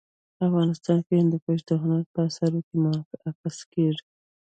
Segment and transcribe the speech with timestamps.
[0.47, 4.03] افغانستان کي هندوکش د هنر په اثارو کي منعکس کېږي.